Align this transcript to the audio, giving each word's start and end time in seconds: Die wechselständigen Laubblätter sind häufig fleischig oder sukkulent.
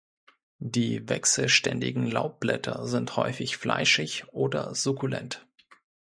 Die 0.65 1.07
wechselständigen 1.09 2.07
Laubblätter 2.09 2.87
sind 2.87 3.17
häufig 3.17 3.57
fleischig 3.57 4.25
oder 4.31 4.73
sukkulent. 4.73 5.45